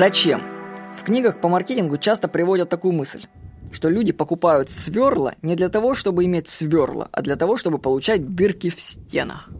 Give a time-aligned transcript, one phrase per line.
[0.00, 0.40] Зачем?
[0.96, 3.26] В книгах по маркетингу часто приводят такую мысль,
[3.70, 8.34] что люди покупают сверла не для того, чтобы иметь сверла, а для того, чтобы получать
[8.34, 9.50] дырки в стенах.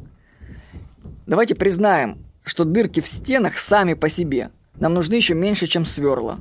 [1.26, 6.40] Давайте признаем, что дырки в стенах сами по себе нам нужны еще меньше, чем сверла.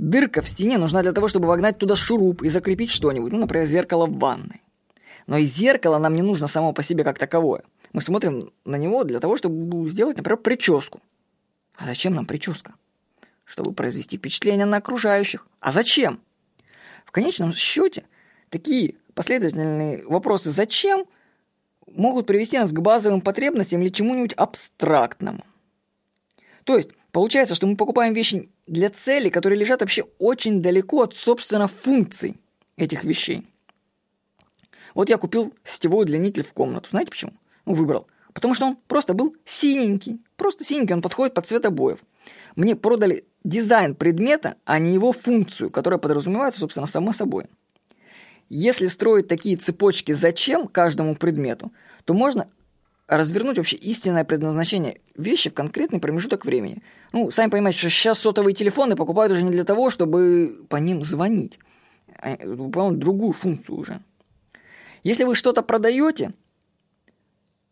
[0.00, 3.68] Дырка в стене нужна для того, чтобы вогнать туда шуруп и закрепить что-нибудь, ну, например,
[3.68, 4.62] зеркало в ванной.
[5.28, 7.62] Но и зеркало нам не нужно само по себе как таковое.
[7.92, 11.00] Мы смотрим на него для того, чтобы сделать, например, прическу.
[11.76, 12.72] А зачем нам прическа?
[13.52, 15.46] Чтобы произвести впечатление на окружающих.
[15.60, 16.22] А зачем?
[17.04, 18.06] В конечном счете,
[18.48, 21.04] такие последовательные вопросы «зачем»
[21.86, 25.44] могут привести нас к базовым потребностям или чему-нибудь абстрактному.
[26.64, 31.14] То есть, получается, что мы покупаем вещи для целей, которые лежат вообще очень далеко от,
[31.14, 32.38] собственно, функций
[32.78, 33.46] этих вещей.
[34.94, 36.88] Вот я купил сетевой удлинитель в комнату.
[36.90, 37.34] Знаете почему?
[37.66, 38.06] Ну, выбрал.
[38.32, 40.20] Потому что он просто был синенький.
[40.36, 42.00] Просто синенький, он подходит под цвет обоев.
[42.56, 47.46] Мне продали дизайн предмета, а не его функцию, которая подразумевается, собственно, само собой.
[48.48, 51.72] Если строить такие цепочки зачем каждому предмету,
[52.04, 52.48] то можно
[53.08, 56.82] развернуть вообще истинное предназначение вещи в конкретный промежуток времени.
[57.12, 61.02] Ну, сами понимаете, что сейчас сотовые телефоны покупают уже не для того, чтобы по ним
[61.02, 61.58] звонить,
[62.18, 64.00] а выполняют другую функцию уже.
[65.02, 66.32] Если вы что-то продаете,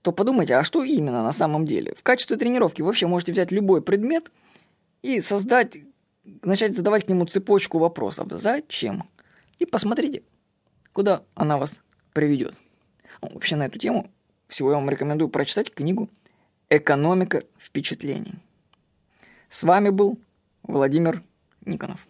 [0.02, 1.94] то подумайте, а что именно на самом деле?
[1.94, 4.30] В качестве тренировки вы вообще можете взять любой предмет
[5.02, 5.78] и создать,
[6.42, 8.28] начать задавать к нему цепочку вопросов.
[8.30, 9.04] Зачем?
[9.58, 10.22] И посмотрите,
[10.92, 11.80] куда она вас
[12.12, 12.54] приведет.
[13.20, 14.10] Ну, вообще на эту тему
[14.48, 16.08] всего я вам рекомендую прочитать книгу
[16.70, 18.34] «Экономика впечатлений».
[19.48, 20.18] С вами был
[20.62, 21.22] Владимир
[21.64, 22.06] Никонов.